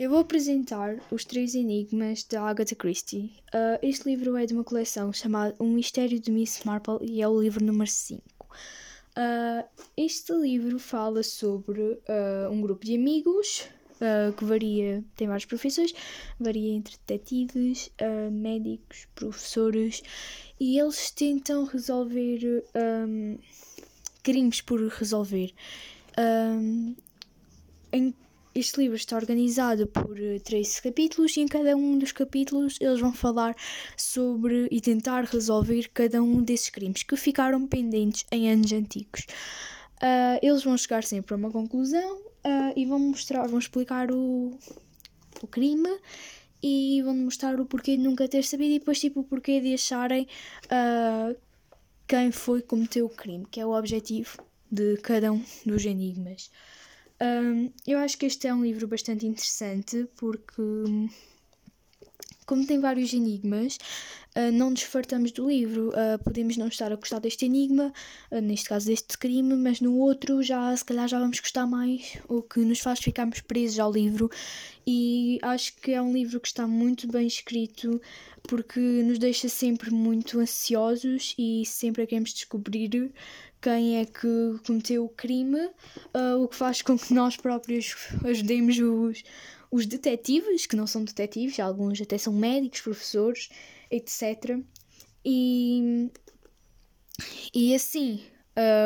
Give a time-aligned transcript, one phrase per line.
[0.00, 3.34] Eu vou apresentar Os Três Enigmas de Agatha Christie.
[3.52, 7.28] Uh, este livro é de uma coleção chamada O Mistério de Miss Marple e é
[7.28, 8.22] o livro número 5.
[8.48, 9.68] Uh,
[9.98, 13.68] este livro fala sobre uh, um grupo de amigos
[14.38, 15.92] que varia, tem várias profissões,
[16.38, 17.92] varia entre detetives,
[18.32, 20.02] médicos, professores
[20.58, 22.64] e eles tentam resolver
[23.06, 23.38] um,
[24.22, 25.52] crimes por resolver.
[26.18, 26.96] Um,
[27.92, 28.14] em
[28.54, 33.00] este livro está organizado por 13 eh, capítulos e em cada um dos capítulos eles
[33.00, 33.54] vão falar
[33.96, 39.26] sobre e tentar resolver cada um desses crimes que ficaram pendentes em anos antigos.
[40.02, 44.58] Uh, eles vão chegar sempre a uma conclusão uh, e vão mostrar, vão explicar o,
[45.42, 45.90] o crime
[46.62, 49.74] e vão mostrar o porquê de nunca ter sabido e depois tipo o porquê de
[49.74, 50.26] acharem
[50.66, 51.36] uh,
[52.08, 54.38] quem foi que cometeu o crime, que é o objetivo
[54.70, 56.50] de cada um dos enigmas.
[57.22, 60.62] Um, eu acho que este é um livro bastante interessante porque,
[62.46, 63.78] como tem vários enigmas,
[64.36, 65.90] uh, não nos fartamos do livro.
[65.90, 67.92] Uh, podemos não estar a gostar deste enigma,
[68.30, 72.18] uh, neste caso deste crime, mas no outro já se calhar já vamos gostar mais,
[72.28, 74.30] o que nos faz ficarmos presos ao livro.
[74.86, 78.00] E acho que é um livro que está muito bem escrito
[78.42, 83.12] porque nos deixa sempre muito ansiosos e sempre queremos descobrir
[83.60, 85.68] quem é que cometeu o crime,
[86.40, 87.94] o que faz com que nós próprios
[88.24, 89.22] ajudemos os,
[89.70, 93.50] os detetives, que não são detetives, alguns até são médicos, professores,
[94.22, 94.60] etc.
[95.24, 96.10] E,
[97.54, 98.22] e assim,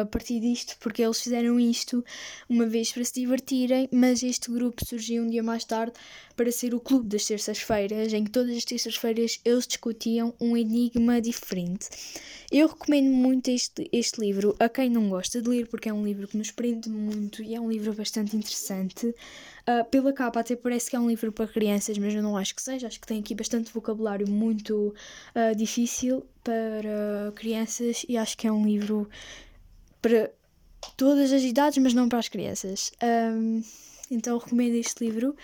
[0.03, 2.05] a partir disto, porque eles fizeram isto
[2.48, 5.92] uma vez para se divertirem, mas este grupo surgiu um dia mais tarde
[6.36, 11.20] para ser o clube das terças-feiras, em que todas as terças-feiras eles discutiam um enigma
[11.20, 11.89] diferente.
[12.50, 16.05] Eu recomendo muito este, este livro a quem não gosta de ler, porque é um
[16.05, 19.06] livro que nos prende muito e é um livro bastante interessante.
[19.06, 22.55] Uh, pela capa até parece que é um livro para crianças, mas eu não acho
[22.55, 22.86] que seja.
[22.86, 24.95] Acho que tem aqui bastante vocabulário muito
[25.34, 29.08] uh, difícil para crianças e acho que é um livro
[30.05, 30.31] para
[30.98, 32.92] todas as idades, mas não para as crianças.
[33.03, 33.63] Um,
[34.11, 35.35] então recomendo este livro